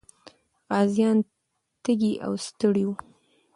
[0.71, 1.17] غازيان
[1.83, 2.95] تږي او ستړي وو.